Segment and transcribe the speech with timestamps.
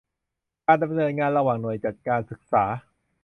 [0.65, 2.63] การดำเนินงานระหว่างหน่วยจัดการศึกษา